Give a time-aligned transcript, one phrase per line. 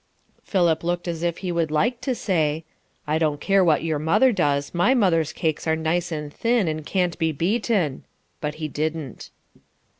[0.41, 2.65] Philip looked as if he would like to say:
[3.05, 6.83] "I don't care what your mother does; my mother's cakes are nice and thin, and
[6.83, 8.05] can't be beaten;"
[8.39, 9.29] but he didn't.